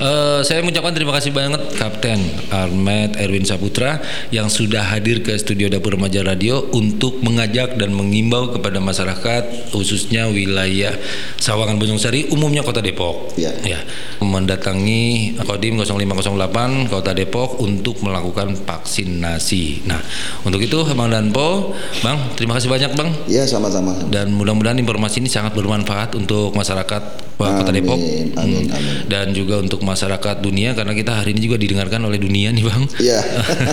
Uh, 0.01 0.41
saya 0.41 0.65
mengucapkan 0.65 0.97
terima 0.97 1.13
kasih 1.13 1.29
banget 1.29 1.61
Kapten 1.77 2.17
Armet 2.49 3.21
Erwin 3.21 3.45
Saputra 3.45 4.01
yang 4.33 4.49
sudah 4.49 4.81
hadir 4.81 5.21
ke 5.21 5.37
studio 5.37 5.69
Dapur 5.69 5.93
Remaja 5.93 6.25
Radio 6.25 6.73
untuk 6.73 7.21
mengajak 7.21 7.77
dan 7.77 7.93
mengimbau 7.93 8.49
kepada 8.49 8.81
masyarakat 8.81 9.69
khususnya 9.69 10.33
wilayah 10.33 10.97
Sawangan 11.37 11.77
Sari 12.01 12.33
umumnya 12.33 12.65
Kota 12.65 12.81
Depok 12.81 13.37
ya. 13.37 13.53
ya 13.61 13.77
mendatangi 14.25 15.37
Kodim 15.45 15.77
0508 15.77 16.89
Kota 16.89 17.13
Depok 17.13 17.61
untuk 17.61 18.01
melakukan 18.01 18.57
vaksinasi. 18.57 19.85
Nah, 19.85 20.01
untuk 20.49 20.65
itu 20.65 20.81
Bang 20.97 21.13
Danpo, 21.13 21.77
Bang, 22.01 22.33
terima 22.41 22.57
kasih 22.57 22.73
banyak 22.73 22.97
Bang. 22.97 23.13
Ya, 23.29 23.45
sama-sama. 23.45 23.93
Dan 24.09 24.33
mudah-mudahan 24.33 24.81
informasi 24.81 25.21
ini 25.21 25.29
sangat 25.29 25.53
bermanfaat 25.53 26.17
untuk 26.17 26.57
masyarakat 26.57 27.29
Kota 27.41 27.73
Depok 27.73 27.97
amin, 27.97 28.37
amin, 28.37 28.65
amin. 28.69 28.95
dan 29.09 29.33
juga 29.33 29.65
untuk 29.65 29.81
masyarakat 29.91 30.39
dunia 30.39 30.79
karena 30.79 30.95
kita 30.95 31.19
hari 31.19 31.35
ini 31.35 31.51
juga 31.51 31.59
didengarkan 31.59 32.07
oleh 32.07 32.23
dunia 32.23 32.55
nih 32.55 32.65
bang. 32.65 32.85
Iya. 33.03 33.21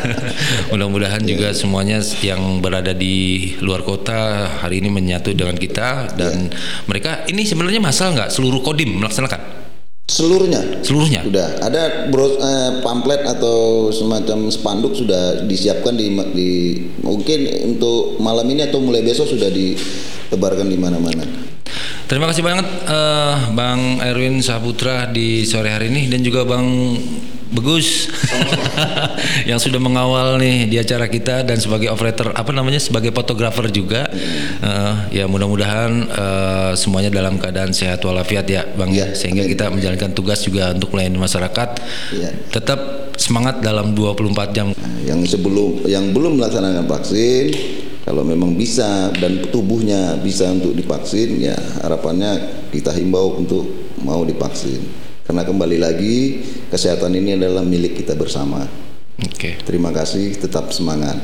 Mudah-mudahan 0.73 1.21
ya. 1.21 1.30
juga 1.38 1.47
semuanya 1.53 2.01
yang 2.25 2.58
berada 2.58 2.97
di 2.97 3.53
luar 3.62 3.86
kota 3.86 4.49
hari 4.65 4.82
ini 4.82 4.89
menyatu 4.89 5.38
dengan 5.38 5.53
kita 5.53 6.17
dan 6.17 6.49
ya. 6.49 6.58
mereka 6.89 7.23
ini 7.30 7.45
sebenarnya 7.45 7.80
masal 7.80 8.17
nggak 8.17 8.34
seluruh 8.34 8.65
kodim 8.65 8.97
melaksanakan? 8.97 9.58
Seluruhnya. 10.08 10.63
Seluruhnya. 10.88 11.19
Sudah 11.27 11.60
ada 11.60 12.08
bros, 12.08 12.39
eh, 12.39 12.80
pamflet 12.80 13.27
atau 13.27 13.91
semacam 13.91 14.47
spanduk 14.47 14.95
sudah 14.95 15.43
disiapkan 15.43 15.99
di, 15.99 16.15
di 16.32 16.51
mungkin 17.03 17.43
untuk 17.75 18.15
malam 18.23 18.47
ini 18.47 18.71
atau 18.71 18.80
mulai 18.80 19.03
besok 19.03 19.27
sudah 19.27 19.51
ditebarkan 19.51 20.71
di 20.71 20.80
mana-mana. 20.80 21.46
Terima 22.07 22.23
kasih 22.23 22.39
banget 22.39 22.63
uh, 22.87 23.51
Bang 23.51 23.99
Erwin 23.99 24.39
Saputra 24.39 25.11
di 25.11 25.43
sore 25.43 25.75
hari 25.75 25.91
ini 25.91 26.07
dan 26.07 26.23
juga 26.23 26.47
Bang 26.47 26.95
Begus 27.51 28.07
yang 29.49 29.59
sudah 29.59 29.75
mengawal 29.75 30.39
nih 30.39 30.71
di 30.71 30.79
acara 30.79 31.11
kita 31.11 31.43
dan 31.43 31.59
sebagai 31.59 31.91
operator 31.91 32.31
apa 32.31 32.55
namanya 32.55 32.79
sebagai 32.79 33.11
fotografer 33.11 33.67
juga 33.75 34.07
uh, 34.63 35.11
ya 35.11 35.27
mudah-mudahan 35.27 35.91
uh, 36.07 36.71
semuanya 36.79 37.11
dalam 37.11 37.35
keadaan 37.35 37.75
sehat 37.75 37.99
walafiat 38.07 38.47
ya 38.47 38.63
Bang 38.79 38.95
ya, 38.95 39.11
sehingga 39.11 39.43
amin. 39.43 39.51
kita 39.51 39.65
menjalankan 39.67 40.11
tugas 40.15 40.47
juga 40.47 40.71
untuk 40.71 40.95
melayani 40.95 41.19
masyarakat 41.19 41.69
ya. 42.15 42.31
tetap 42.55 43.11
semangat 43.19 43.59
dalam 43.59 43.91
24 43.91 44.55
jam 44.55 44.71
yang 45.03 45.19
sebelum 45.27 45.83
yang 45.83 46.15
belum 46.15 46.39
melaksanakan 46.39 46.87
vaksin 46.87 47.51
kalau 48.07 48.23
memang 48.23 48.55
bisa 48.55 49.11
dan 49.19 49.43
tubuhnya 49.51 50.15
bisa 50.23 50.47
untuk 50.47 50.71
divaksin 50.71 51.43
ya 51.43 51.59
harapannya 51.83 52.63
kita 52.71 52.95
himbau 52.95 53.35
untuk 53.35 53.67
mau 53.99 54.23
divaksin 54.23 54.79
karena 55.27 55.43
kembali 55.43 55.75
lagi 55.75 56.15
kesehatan 56.71 57.11
ini 57.19 57.35
adalah 57.35 57.59
milik 57.67 57.99
kita 57.99 58.15
bersama. 58.15 58.63
Oke. 59.19 59.35
Okay. 59.35 59.53
Terima 59.59 59.91
kasih, 59.91 60.39
tetap 60.39 60.71
semangat. 60.71 61.19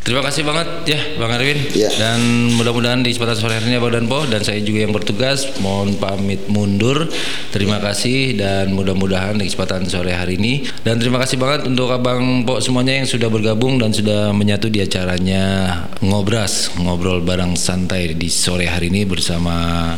Terima 0.00 0.24
kasih 0.24 0.48
banget 0.48 0.68
ya 0.88 1.00
Bang 1.20 1.28
Arwin 1.28 1.60
ya. 1.76 1.92
dan 2.00 2.18
mudah-mudahan 2.56 3.04
di 3.04 3.12
kesempatan 3.12 3.36
sore 3.36 3.60
hari 3.60 3.68
ini 3.68 3.76
Bang 3.76 3.92
Danpo 3.92 4.24
dan 4.24 4.40
saya 4.40 4.56
juga 4.64 4.88
yang 4.88 4.96
bertugas 4.96 5.44
mohon 5.60 6.00
pamit 6.00 6.48
mundur. 6.48 7.04
Terima 7.52 7.76
ya. 7.76 7.92
kasih 7.92 8.40
dan 8.40 8.72
mudah-mudahan 8.72 9.36
di 9.36 9.44
kesempatan 9.44 9.84
sore 9.92 10.16
hari 10.16 10.40
ini 10.40 10.64
dan 10.88 10.96
terima 10.96 11.20
kasih 11.20 11.36
banget 11.36 11.68
untuk 11.68 11.92
Abang 11.92 12.48
Po 12.48 12.64
semuanya 12.64 12.96
yang 12.96 13.04
sudah 13.04 13.28
bergabung 13.28 13.76
dan 13.76 13.92
sudah 13.92 14.32
menyatu 14.32 14.72
di 14.72 14.80
acaranya 14.80 15.76
ngobras 16.00 16.72
ngobrol 16.80 17.20
bareng 17.20 17.52
santai 17.60 18.16
di 18.16 18.32
sore 18.32 18.72
hari 18.72 18.88
ini 18.88 19.04
bersama 19.04 19.92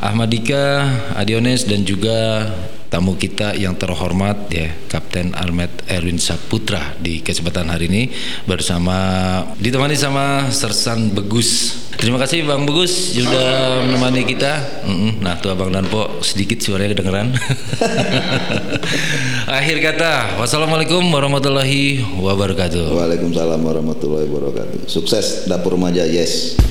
Ahmad 0.00 0.28
Dika, 0.28 0.84
Adiones 1.16 1.64
dan 1.64 1.88
juga 1.88 2.52
tamu 2.86 3.18
kita 3.18 3.58
yang 3.58 3.74
terhormat 3.74 4.46
ya 4.48 4.70
Kapten 4.86 5.34
Armet 5.34 5.70
Erwin 5.90 6.22
Saputra 6.22 6.94
di 7.02 7.20
kesempatan 7.20 7.68
hari 7.68 7.90
ini 7.90 8.02
bersama 8.46 9.42
ditemani 9.58 9.98
sama 9.98 10.48
Sersan 10.54 11.10
Begus. 11.12 11.82
Terima 11.96 12.20
kasih 12.20 12.44
Bang 12.44 12.68
Begus 12.68 13.16
sudah 13.16 13.80
menemani 13.88 14.28
kita. 14.28 14.84
Nah 15.20 15.40
tuh 15.40 15.52
Abang 15.52 15.72
Danpo 15.72 16.20
sedikit 16.20 16.60
suaranya 16.60 16.92
kedengeran. 16.92 17.32
Akhir 19.58 19.80
kata, 19.80 20.36
wassalamualaikum 20.36 21.00
warahmatullahi 21.08 22.04
wabarakatuh. 22.20 22.92
Waalaikumsalam 22.92 23.60
warahmatullahi 23.64 24.28
wabarakatuh. 24.28 24.86
Sukses 24.86 25.48
dapur 25.48 25.80
remaja 25.80 26.04
yes. 26.04 26.65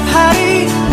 Setiap 0.00 0.89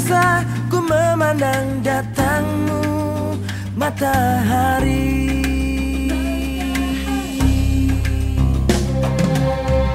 Tak 0.00 0.08
kuasa 0.08 0.48
ku 0.72 0.80
memandang 0.80 1.84
datangmu 1.84 3.36
matahari. 3.76 5.28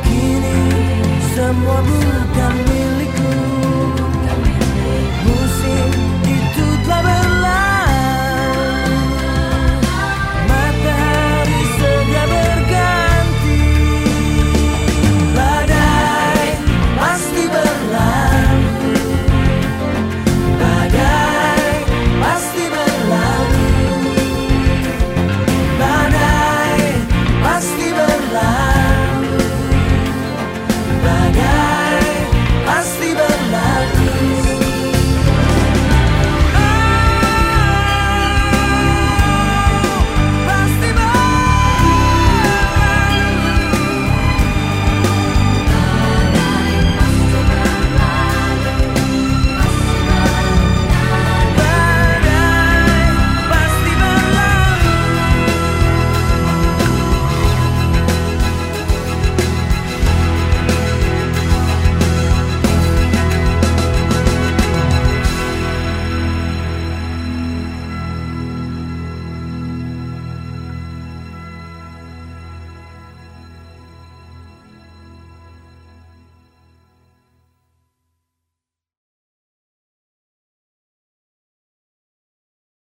Kini 0.05 0.61
semua 1.33 1.79
bukan 1.81 2.55